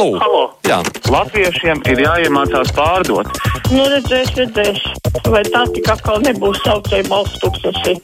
[0.00, 0.16] Halo!
[0.16, 0.44] Halo.
[0.64, 0.78] Jā.
[1.12, 3.28] Latviešiem ir jāiemācās pārdot.
[3.68, 4.80] Nu, redzēs, redzēs.
[5.28, 7.98] Vai tā tik atkal nebūs saucēja balsts tūkstoši?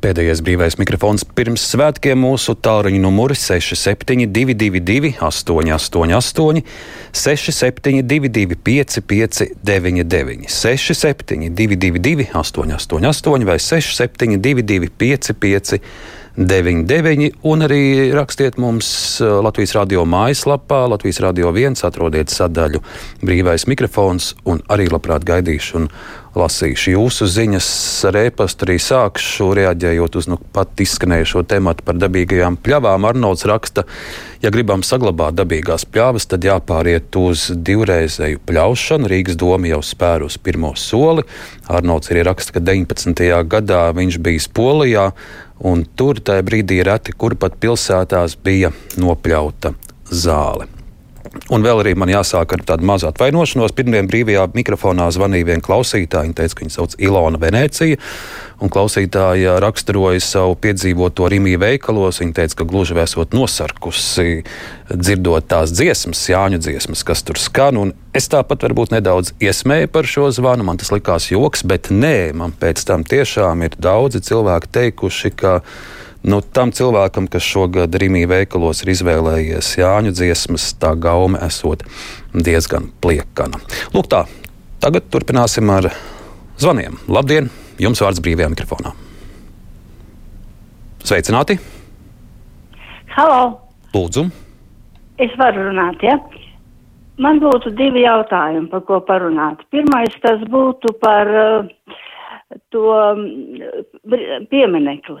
[0.00, 6.64] Pēdējais brīvais mikrofons pirms svētkiem mūsu tālruņa numuri 6722, 888,
[7.12, 16.23] 672, 559, 672, 888 vai 672, 559,
[17.46, 18.88] un arī rakstiet mums
[19.22, 22.80] uh, Latvijas radio mājaslapā, Latvijas radio viens, atrodiet sadaļu
[23.22, 25.86] brīvais mikrofons, un arī labprāt gaidīšu un
[26.34, 27.68] lasīšu jūsu ziņas
[28.10, 33.06] ar e-pastu, arī sākšu reaģējot uz nu pat izskanējušo tematu par dabīgajām pļavām.
[33.06, 33.86] Arnolds raksta,
[34.42, 39.12] ja gribam saglabāt dabīgās pļavas, tad jāpāriet uz divreizēju pļaušanu.
[39.14, 41.22] Rīgas doma jau spēr uz pirmo soli.
[41.70, 43.22] Arnolds arī raksta, ka 19.
[43.46, 45.12] gadā viņš bijis Polijā,
[45.64, 49.74] un tur tajā brīdī reti, kur pat pilsētās bija nopļauta
[50.12, 50.73] zāle.
[51.52, 53.74] Un vēl arī man jāsāk ar tādu mazu atvainošanos.
[53.76, 56.24] Pirmajā brīvajā mikrofonā zvanīja viena klausītāja.
[56.24, 57.98] Viņa teica, ka viņa sauc Ilona Venecija.
[58.64, 62.22] Un klausītāja raksturoja savu piedzīvoto Rīgā veikalos.
[62.22, 64.44] Viņa teica, ka gluži esot nosarkusi,
[64.88, 67.82] dzirdot tās dziesmas, Jāņu dziesmas, kas tur skan.
[67.82, 70.64] Un es tāpat varbūt nedaudz iesmēju par šo zvanu.
[70.64, 75.58] Man tas likās joks, bet nē, man pēc tam tiešām ir daudzi cilvēki teikuši, ka
[76.24, 81.84] Nu, tam cilvēkam, kas šogad Rīgā veikalos ir izvēlējies Jāņu dziesmas, tā gaume esot
[82.32, 83.60] diezgan pliekana.
[83.92, 84.22] Lūk, tā.
[84.80, 85.90] Tagad turpināsim ar
[86.60, 86.96] zvaniem.
[87.12, 87.50] Labdien!
[87.76, 88.94] Jums vārds brīvajā mikrofonā.
[91.04, 91.58] Sveicināti!
[93.12, 93.42] Halo!
[93.92, 94.24] Lūdzu!
[95.20, 96.16] Es varu runāt, ja?
[97.20, 99.60] Man būtu divi jautājumi, par ko parunāt.
[99.70, 101.68] Pirmais tas būtu par uh,
[102.72, 103.22] to um,
[104.50, 105.20] pieminekli.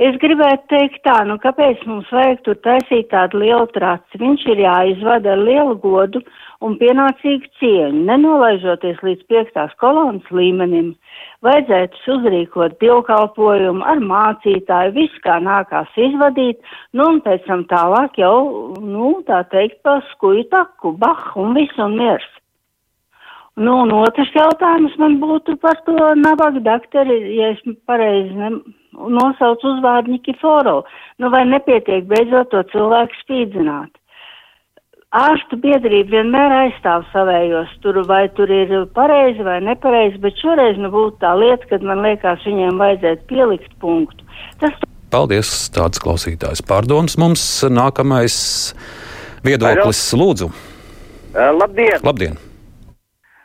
[0.00, 4.16] Es gribētu teikt tā, nu kāpēc mums vajag tur taisīt tādu lielu traci?
[4.22, 6.22] Viņš ir jāizvada ar lielu godu
[6.64, 10.94] un pienācīgu cieņu, nenolaižoties līdz piektās kolonas līmenim.
[11.44, 16.64] Vajadzētu uzrīkot dievkalpojumu ar mācītāju, viss kā nākās izvadīt,
[16.96, 18.36] nu un pēc tam tālāk jau,
[18.80, 22.39] nu tā teikt, pa skuju taku, bah un viss un miers.
[23.60, 28.54] Nu, un otrs jautājums man būtu par to nabaga dakteri, ja es pareizi ne,
[28.96, 30.78] nosaucu uzvārdu Nikiforo.
[31.20, 33.92] Nu, vai nepietiek beidzot to cilvēku spīdzināt?
[35.10, 40.88] Ārstu biedrība vienmēr aizstāv savējos, tur vai tur ir pareizi vai nepareizi, bet šoreiz nu
[40.94, 44.24] būtu tā lieta, kad man liekas, viņiem vajadzētu pielikt punktu.
[44.62, 44.76] Tas...
[45.10, 47.48] Paldies, tāds klausītājs pārdoms mums.
[47.66, 48.36] Nākamais
[49.44, 50.54] viedoklis, lūdzu.
[51.34, 51.98] Uh, labdien!
[52.06, 52.38] Labdien!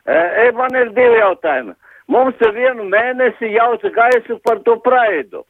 [0.06, 1.74] E, man ir divi jautājumi.
[2.14, 5.42] Mums ir vienu mēnesi jauca gaisu par to praidu.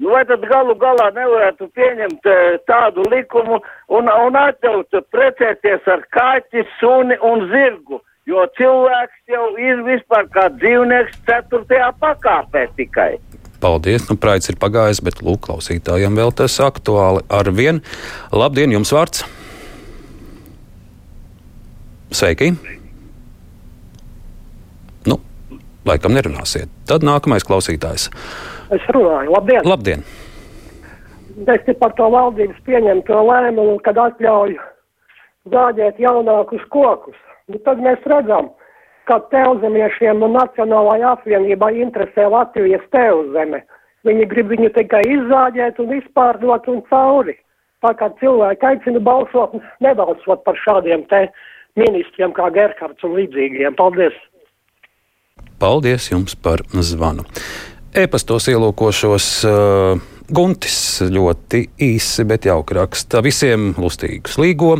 [0.00, 3.60] Nu, vai tad galu galā nevarētu pieņemt e, tādu likumu
[3.92, 8.00] un, un atļaut precēties ar kaķi, suni un zirgu?
[8.26, 13.12] Jo cilvēks jau ir vispār kā dzīvnieks ceturtajā pakāpē tikai.
[13.60, 17.82] Paldies, nu praids ir pagājis, bet lūk, klausītājiem vēl tas aktuāli ar vien.
[18.32, 19.24] Labdien, jums vārds!
[22.14, 22.54] Sveiki!
[25.88, 26.70] Laikam nerunāsiet.
[26.88, 28.08] Tad nākamais klausītājs.
[28.74, 29.66] Es runāju, labdien!
[29.68, 30.04] Labdien!
[31.50, 34.54] Es par to valdības pieņemto lēmumu, kad atļauj
[35.50, 37.16] zāģēt jaunākus kokus.
[37.50, 38.52] Nu, tad mēs redzam,
[39.10, 43.64] ka tevzemiešiem un Nacionālajai apvienībai interesē Latvijas tevzeme.
[44.04, 47.36] Viņi grib viņu tikai izzāģēt un izpārdot un cauri.
[47.84, 51.26] Tā kā cilvēki aicina balsot, nebalsot par šādiem te
[51.76, 53.76] ministriem kā Gerhards un līdzīgiem.
[53.76, 54.16] Paldies!
[55.64, 57.24] Paldies jums par zvanu.
[57.96, 60.76] E-pastos ielūkošos uh, Guntis
[61.08, 64.74] ļoti īsi, bet jauki raksta visiem lustīgus līgo.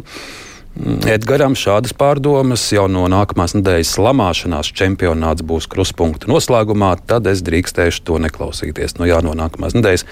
[1.09, 8.03] Edgars šādas pārdomas jau no nākamās nedēļas lamāšanās čempionāts būs kruspunkta noslēgumā, tad es drīkstēšu
[8.11, 8.99] to neklausīties.
[8.99, 10.05] No, jā, no nākamās nedēļas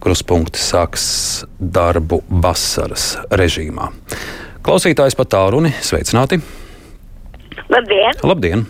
[0.00, 1.04] kruspunkti sāks
[1.60, 3.90] darbu vasaras režīmā.
[4.64, 6.40] Klausītājs pat tālruni, sveicināti!
[7.68, 8.24] Labdien!
[8.24, 8.66] Labdien.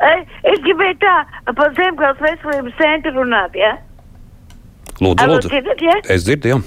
[0.00, 1.16] Es gribēju tā
[1.56, 3.74] par Zemgājas veselības centru runāt, jā?
[3.76, 3.82] Ja?
[5.00, 5.52] Lūdzu, Alo, lūdzu.
[5.52, 5.96] dzirdat, ja?
[6.12, 6.58] Es dzirdu, jā.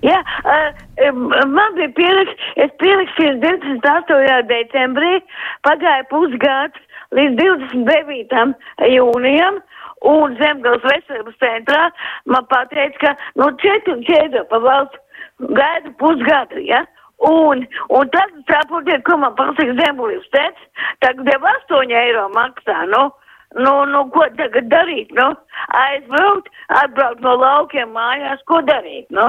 [0.00, 0.16] Jā,
[0.48, 1.10] uh,
[1.50, 4.38] man bija pieliks, es pielikstīju 28.
[4.48, 5.18] decembrī,
[5.66, 6.80] pagāja pusgads
[7.16, 8.54] līdz 29.
[8.94, 9.60] jūnijam,
[10.08, 11.82] un Zemgājas veselības centrā
[12.24, 16.86] man pateica, ka no 4 un 4 pa valsts gaidu pusgadu, ja?
[17.20, 20.68] Un, un tad saprotiet, ko man pasaka Zemgājas teica,
[21.04, 23.10] tagad jau 8 eiro maksā, nu.
[23.58, 25.26] Nu, nu, ko tagad darīt, nu?
[25.74, 26.48] Aizbraukt,
[26.80, 29.26] atbraukt no laukiem mājās, ko darīt, nu?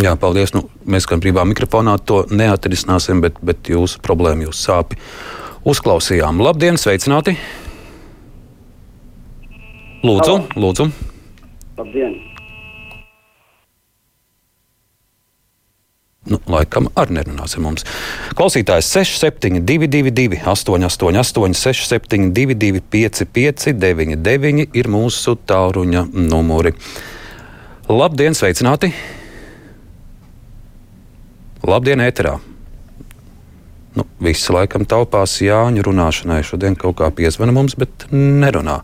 [0.00, 0.54] Jā, paldies.
[0.56, 4.98] Nu, mēs gan brīvā mikrofonā to neatrisināsim, bet, bet jūsu problēmu, jūsu sāpi
[5.68, 6.40] uzklausījām.
[6.42, 7.36] Labdien, sveicināti!
[10.02, 10.62] Lūdzu, Halo.
[10.64, 10.90] lūdzu.
[11.78, 12.31] Labdien!
[16.22, 17.82] Nu, laikam arī nerunās ar mums.
[18.38, 26.76] Klausītājs 6722, 888, 672, 559, ir mūsu tālruņa numuri.
[27.90, 28.92] Labdien, sveicināti!
[31.66, 32.36] Labdien, ēterā!
[33.98, 36.38] Nu, visi laikam taupās Jāņa runāšanai.
[36.46, 38.78] Šodien kaut kā piezvana mums, bet nerunā.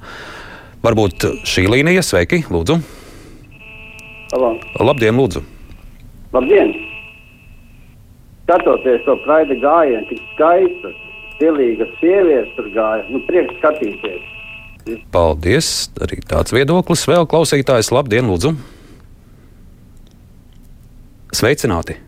[0.83, 2.83] Varbūt šī līnija, sveiki, lūdzu.
[4.35, 4.53] Halo.
[4.91, 5.47] Labdien, lūdzu.
[6.35, 6.88] Labdien!
[8.49, 10.97] Skatoties to praida gājienu, tik skaistas,
[11.37, 13.05] stilīgas sievietes tur gāja.
[13.13, 14.35] Nu, prieks skatīties.
[15.13, 15.71] Paldies!
[16.01, 17.05] Arī tāds viedoklis.
[17.11, 18.57] Vēl klausītājs, labdien, lūdzu.
[21.37, 22.01] Sveicināti!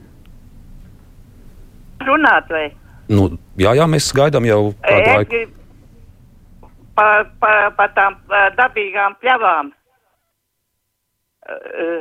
[2.11, 2.69] runāt vai?
[3.11, 3.27] Nu,
[3.59, 5.43] jā, jā, mēs gaidām jau kādu laiku.
[6.95, 8.17] par pa, pa tām
[8.59, 9.73] dabīgām pļavām.
[11.51, 11.93] Ā,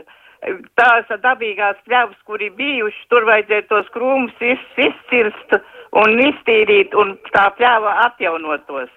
[0.80, 5.58] Tās dabīgās pļavas, kuri bijuši, tur vajadzēja tos krūmus iz, izcirst
[6.00, 8.90] un iztīrīt, un tā pļava atjaunotos.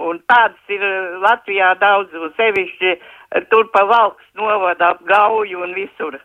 [0.00, 5.60] Un tādas ir ā, Latvijā daudz, un sevišķi ā, tur pa valks novada ap gauju
[5.66, 6.16] un visur.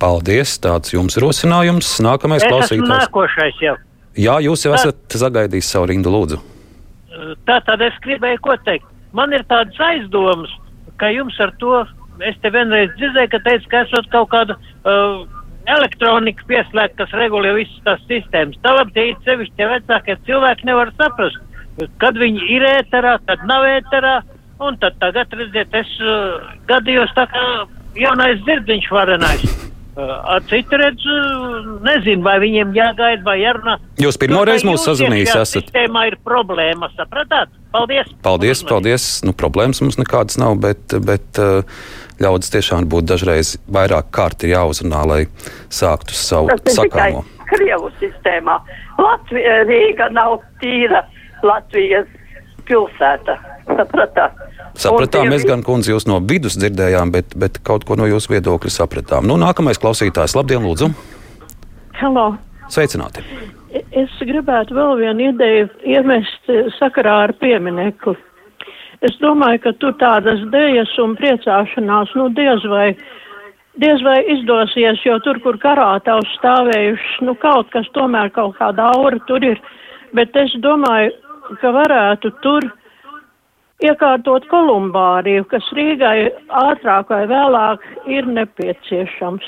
[0.00, 0.54] Paldies!
[0.62, 1.98] Tāds jums rosinājums.
[2.04, 2.88] Nākamais Es klausītājs.
[2.88, 3.74] nākošais jau.
[4.16, 6.38] Jā, jūs jau esat sagaidījis savu rindu, lūdzu.
[7.46, 8.86] Tā tad es gribēju ko teikt.
[9.12, 10.52] Man ir tādas aizdomas,
[11.00, 11.82] ka jums ar to,
[12.26, 15.22] es te vienreiz dzirdēju, ka teica, ka esat kaut kāda uh,
[15.70, 18.58] elektronika pieslēgta, kas regulē visas tās sistēmas.
[18.64, 21.40] Tālāk tie ir sevišķi tie vecākie cilvēki nevar saprast,
[22.02, 24.20] kad viņi ir ēterā, kad nav ēterā,
[24.60, 27.44] un tad tagad, redziet, es uh, gadījos tā kā
[27.98, 29.46] jaunais dzirdiņš varenais.
[30.00, 33.78] Uh, Citi redz, uh, nezinu, vai viņiem jāgaida vai jārunā.
[34.00, 35.50] Jūs pirmo reizi mūs esat.
[35.56, 37.50] Sistēmā ir problēma, sapratāt?
[37.70, 38.08] Paldies!
[38.22, 39.04] Paldies, paldies.
[39.22, 41.62] Nu, problēmas mums nekādas nav, bet, bet uh,
[42.22, 45.20] ļaudis tiešām būtu dažreiz vairāk kārti jāuzrunā, lai
[45.70, 47.22] sāktu savu sakāmo.
[47.50, 48.58] Krievu sistēmā.
[48.98, 51.04] Latvija, Rīga nav tīra
[51.46, 52.10] Latvijas
[52.68, 53.38] pilsēta.
[53.70, 54.42] Sapratāt?
[54.80, 58.74] Sapratām, mēs gan kundzi jūs no vidus dzirdējām, bet, bet kaut ko no jūsu viedokļa
[58.80, 59.30] sapratām.
[59.30, 60.90] Nu, nākamais klausītājs, labdien, lūdzu!
[62.02, 62.28] Halo.
[62.70, 63.26] Sveicināti!
[63.70, 68.16] Es gribētu vēl vienu ideju iemest eh, sakarā ar pieminekli.
[69.06, 72.88] Es domāju, ka tur tādas dēļas un priecāšanās, nu, diez vai,
[73.80, 79.22] diez vai izdosies, jo tur, kur karātavs stāvējuši, nu, kaut kas tomēr kaut kāda aura
[79.30, 79.62] tur ir.
[80.18, 81.14] Bet es domāju,
[81.62, 82.66] ka varētu tur
[83.86, 86.28] iekārtot kolumbāriju, kas Rīgai
[86.66, 89.46] ātrāk vai vēlāk ir nepieciešams.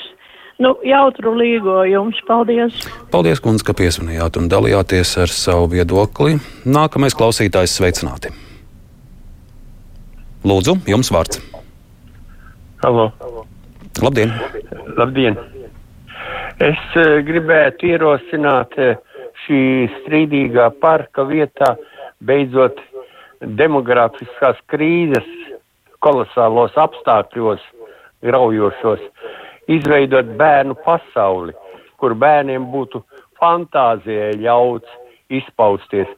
[0.61, 2.19] Nu, jautru līgojums.
[2.27, 2.75] Paldies!
[3.11, 6.37] Paldies, kundze, ka piesvanījāt un dalījāties ar savu viedokli.
[6.69, 8.33] Nākamais klausītājs sveicināti.
[10.45, 11.41] Lūdzu, jums vārds.
[12.83, 13.09] Halo.
[14.03, 14.33] Labdien!
[14.97, 15.37] Labdien!
[16.61, 18.97] Es uh, gribētu ierosināt uh,
[19.43, 19.61] šī
[19.99, 21.73] strīdīgā parka vietā
[22.23, 22.77] beidzot
[23.41, 25.29] demografiskās krīzes
[26.03, 27.63] kolosālos apstākļos,
[28.23, 29.01] graujošos,
[29.67, 31.53] izveidot bērnu pasauli,
[31.97, 33.03] kur bērniem būtu
[33.39, 34.99] fantāzijai ļauts
[35.33, 36.09] izpausties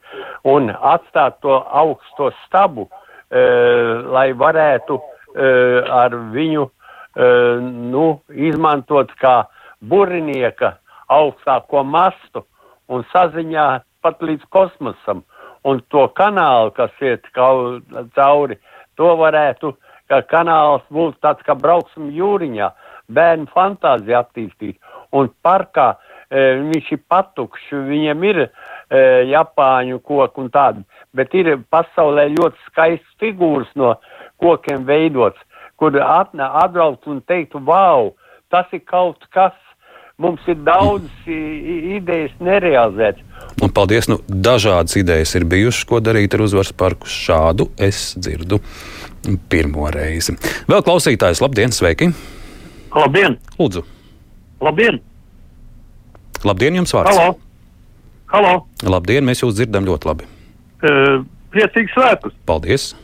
[0.44, 9.38] un atstāt to augsto stabu, uh, lai varētu uh, ar viņu uh, nu, izmantot kā
[9.80, 10.76] burinieka
[11.12, 12.44] augstāko mastu
[12.88, 13.68] un saziņā
[14.02, 15.24] pat līdz kosmosam.
[15.66, 18.58] Un to kanālu, kas iet cauri,
[18.94, 19.72] to varētu,
[20.06, 22.68] ka kanāls būtu tāds kā brauksme jūriņā,
[23.12, 24.78] bērnu fantāzija attīstīt.
[25.16, 25.98] Un parkā e,
[26.72, 28.48] viņš ir patukšs, viņiem ir e,
[29.32, 30.82] japāņu koku un tādi,
[31.16, 33.94] bet ir pasaulē ļoti skaists figūras no
[34.42, 35.38] kokiem veidots,
[35.80, 38.12] kur atnā, atbraukt un teiktu, wow,
[38.52, 39.54] tas ir kaut kas,
[40.18, 43.24] mums ir daudz idejas nerealizētas.
[43.62, 47.08] Un paldies, nu, dažādas idejas ir bijušas, ko darīt ar uzvaras parku.
[47.08, 48.60] Šādu es dzirdu
[49.50, 50.36] pirmo reizi.
[50.70, 52.12] Vēl klausītājs, labdien, sveiki!
[52.96, 53.34] Labdien!
[53.58, 53.82] Lūdzu!
[54.64, 55.02] Labdien!
[56.48, 57.12] Labdien, jums vārds!
[57.12, 57.34] Halo!
[58.32, 58.52] Halo!
[58.88, 60.28] Labdien, mēs jūs dzirdam ļoti labi.
[60.80, 61.20] Uh,
[61.52, 62.32] priecīgs svētkus!
[62.48, 62.94] Paldies!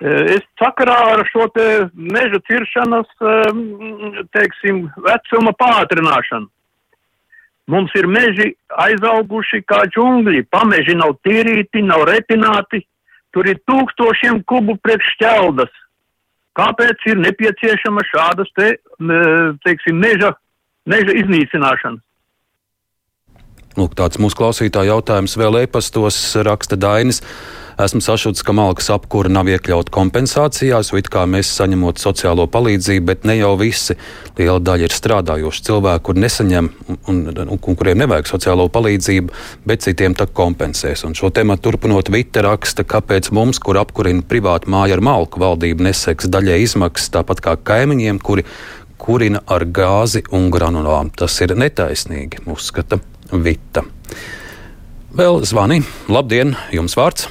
[0.00, 3.60] Uh, es sakarā ar šo te meža ciršanas, um,
[4.32, 6.48] teiksim, vecuma pātrināšanu.
[7.72, 8.48] Mums ir meži
[8.86, 12.82] aizauguši kā džungļi, pameži nav tīrīti, nav retināti,
[13.36, 15.76] tur ir tūkstošiem kubu priekš šķeldas.
[16.58, 18.74] Kāpēc ir nepieciešama šādas te,
[19.66, 20.32] teiksim, meža,
[20.88, 22.00] meža iznīcināšana.
[23.78, 27.22] Lūk, tāds mūsu klausītāja jautājums vēl e-pastos raksta Dainis.
[27.80, 33.06] Esmu sašutis, ka malkas apkūra nav iekļauta kompensācijās, jo it kā mēs saņemot sociālo palīdzību,
[33.08, 33.96] bet ne jau visi.
[34.36, 39.32] Liela daļa ir strādājoši cilvēki, kur nesaņem un, un, un, un kuriem nevajag sociālo palīdzību,
[39.64, 41.06] bet citiem tā kompensēs.
[41.08, 45.88] Un šo tēmu turpinot, Vita raksta, kāpēc mums, kur apkurina privāta māja ar malku, valdība
[45.88, 48.44] neseks daļai izmaksas, tāpat kā kaimiņiem, kuri
[49.02, 51.10] kurina ar gāzi un granulām.
[51.18, 53.00] Tas ir netaisnīgi, uzskata
[53.32, 53.82] Vita.
[55.16, 55.80] Vēl zvani.
[56.12, 57.26] Labdien, jums vārds!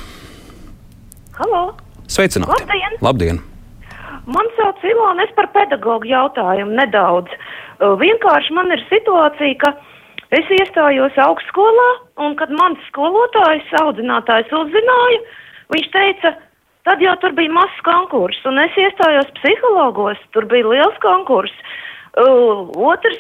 [1.38, 1.72] Halo!
[2.12, 2.52] Sveicināti!
[2.60, 2.98] Labdien!
[3.02, 3.40] Labdien.
[4.30, 7.32] Man sauc Ilona, es par pedagoģu jautājumu nedaudz.
[7.80, 9.72] Vienkārši man ir situācija, ka
[10.38, 11.88] es iestājos augstskolā,
[12.22, 15.22] un kad mans skolotājs, audzinātājs uzzināja,
[15.74, 16.36] viņš teica,
[16.88, 21.74] tad jau tur bija mazs konkurss, un es iestājos psihologos, tur bija liels konkurss.
[22.12, 23.20] Uh, otrs,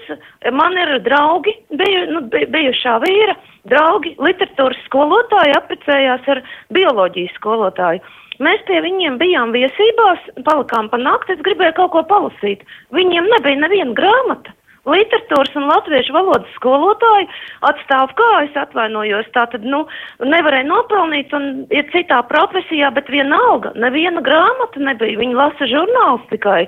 [0.51, 3.37] man ir draugi, biju, nu, bijušā vīra,
[3.71, 6.41] draugi, literatūras skolotāji apprecējās ar
[6.75, 8.03] bioloģijas skolotāju.
[8.43, 12.65] Mēs pie viņiem bijām viesībās, palikām pa nakti, es gribēju kaut ko palasīt.
[12.95, 14.55] Viņiem nebija neviena grāmata.
[14.89, 17.27] Literatūras un latviešu valodas skolotāji
[17.69, 19.83] atstāv kā es atvainojos, tā tad, nu,
[20.25, 26.65] nevarēja nopelnīt un ir citā profesijā, bet vienalga, neviena grāmata nebija, viņi lasa žurnāls tikai.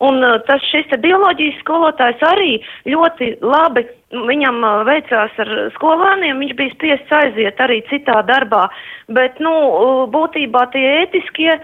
[0.00, 2.52] Un uh, tas šis te bioloģijas skolotājs arī
[2.88, 3.82] ļoti labi,
[4.14, 8.68] viņam uh, veicās ar skolēniem, viņš bija spiests aiziet arī citā darbā,
[9.10, 11.58] bet, nu, uh, būtībā tie ētiskie,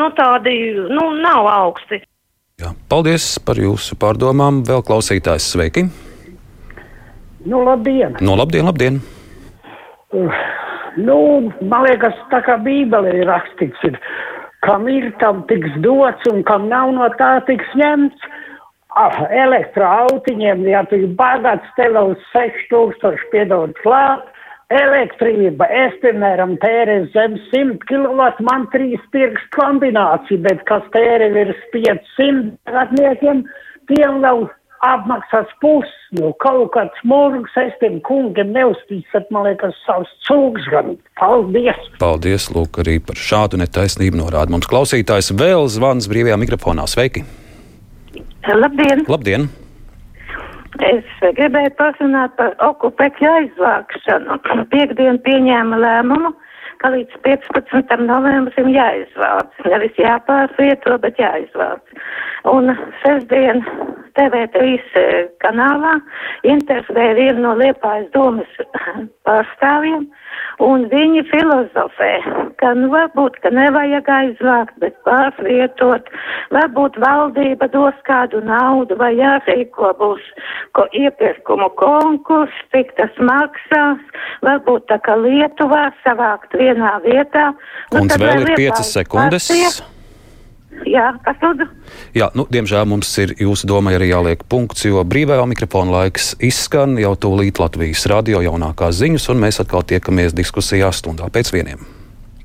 [0.00, 0.56] nu, tādi,
[0.90, 2.00] nu, nav augsti.
[2.62, 4.60] Jā, paldies par jūsu pārdomām.
[4.62, 5.88] Vēl klausītājs sveiki!
[7.50, 8.14] Nu, labdien!
[8.22, 9.00] No labdien, labdien!
[10.14, 10.36] Uh,
[10.94, 11.16] nu,
[11.66, 13.98] man liekas, tā kā Bībelē ir rakstīts, ir
[14.62, 18.30] kam ir, tam tiks dots, un kam nav no tā tiks ņemts.
[19.02, 24.30] Ah, elektroautiņiem, ja tu ir bagāts, tev uz 6000 piedod klāt,
[24.72, 31.64] elektrība, es, piemēram, tērēju zem 100 kW, man trīs pirkstu kombinācija, bet kas tērē virs
[31.74, 33.44] 500 gadniekiem,
[33.90, 34.46] tiem nav
[34.84, 40.94] apmaksās pusi, nu kaut kāds mūrgs, es tiem kungiem neuzticat, man liekas, savs cūks gan.
[41.20, 41.88] Paldies!
[42.02, 45.32] Paldies, lūk, arī par šādu netaisnību norāda mums klausītājs.
[45.40, 46.88] Vēl zvans brīvajā mikrofonā.
[46.90, 47.24] Sveiki!
[48.44, 49.06] Labdien!
[49.08, 49.48] Labdien!
[50.82, 51.04] Es
[51.36, 54.38] gribēju parunāt par okupēkļu aizvākšanu.
[54.72, 56.32] Piektdien pieņēma lēmumu,
[56.82, 57.94] ka līdz 15.
[58.02, 59.62] novembrim jāizvāc.
[59.70, 61.94] Nevis jāpārsvieto, bet jāizvāc.
[62.44, 62.68] Un
[63.00, 63.62] sestdien
[64.14, 65.94] TV3 eh, kanālā
[66.46, 68.50] intervēja vienu no Liepājas domas
[69.26, 70.04] pārstāvjiem,
[70.62, 72.10] un viņi filozofē,
[72.60, 76.10] ka nu varbūt, ka nevajag aizvākt, bet pārvietot,
[76.54, 80.28] varbūt valdība dos kādu naudu vai jārīko būs
[80.78, 84.04] ko iepirkumu konkurss, cik tas maksās,
[84.46, 87.50] varbūt tā kā Lietuvā savākt vienā vietā.
[87.94, 89.50] Un nu, vēl ir 5 sekundes.
[89.50, 89.93] Partija,
[90.88, 91.66] Jā, kas lūdzu?
[92.18, 96.98] Jā, nu, diemžēl mums ir jūsu domai arī jāliek punkts, jo brīvajā mikrofona laiks izskan
[97.00, 102.03] jau tūlīt Latvijas radio jaunākās ziņas, un mēs atkal tiekamies diskusijā stundā pēc vieniem.